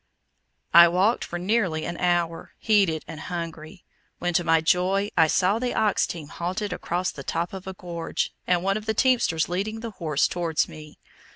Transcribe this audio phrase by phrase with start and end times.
[0.73, 3.83] I walked for nearly an hour, heated and hungry,
[4.17, 7.73] when to my joy I saw the ox team halted across the top of a
[7.73, 10.97] gorge, and one of the teamsters leading the horse towards me.